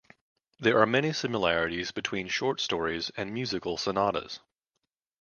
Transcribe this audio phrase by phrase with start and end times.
[0.59, 4.39] There are many similarities between short stories and musical sonatas.